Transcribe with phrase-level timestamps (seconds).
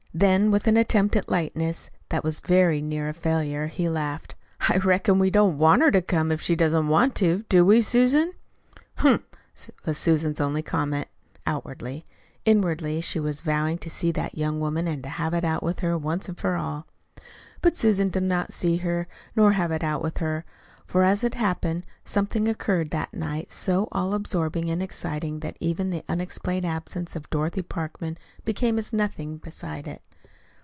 [0.13, 4.35] Then, with an attempt at lightness that was very near a failure, he laughed:
[4.67, 7.81] "I reckon we don't want her to come if she doesn't want to, do we,
[7.81, 8.33] Susan?"
[8.95, 9.21] "Humph!"
[9.85, 11.07] was Susan's only comment
[11.47, 12.05] outwardly.
[12.43, 15.97] Inwardly she was vowing to see that young woman and have it out with her,
[15.97, 16.87] once for all.
[17.61, 20.43] But Susan did not see her nor have it out with her;
[20.85, 25.89] for, as it happened, something occurred that night so all absorbing and exciting that even
[25.89, 30.01] the unexplained absence of Dorothy Parkman became as nothing beside it.